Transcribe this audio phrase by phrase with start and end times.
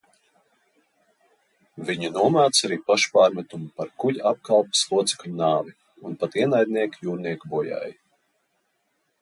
[1.89, 5.77] Viņu nomāc arī pašpārmetumi par kuģa apkalpes locekļu nāvi
[6.11, 7.99] un pat ienaidnieka jūrnieku bojāeju.